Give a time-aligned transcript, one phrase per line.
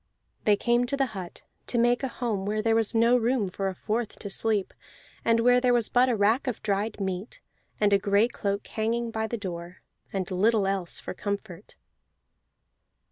[0.45, 3.67] They came to the hut, to make a home where there was no room for
[3.67, 4.73] a fourth to sleep,
[5.23, 7.39] and where there was but a rack of dried meat,
[7.79, 11.75] and a gray cloak hanging by the door, and little else for comfort.